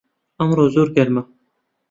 ئەمڕۆ 0.39 0.65
زۆر 0.77 0.87
گەرمە 0.97 1.21